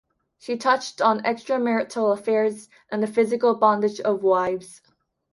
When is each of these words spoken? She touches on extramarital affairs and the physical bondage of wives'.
She 0.39 0.57
touches 0.57 0.99
on 0.99 1.21
extramarital 1.21 2.11
affairs 2.11 2.69
and 2.91 3.03
the 3.03 3.05
physical 3.05 3.53
bondage 3.53 3.99
of 3.99 4.23
wives'. 4.23 4.81